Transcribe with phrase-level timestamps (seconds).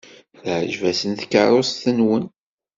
[0.41, 2.25] Teɛjeb-asen tkeṛṛust-nwen.